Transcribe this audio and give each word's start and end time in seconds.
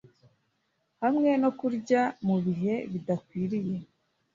hamwe 1.01 1.29
no 1.41 1.49
kurya 1.59 2.01
mu 2.27 2.35
bihe 2.45 2.73
bidakwiriye. 2.91 3.77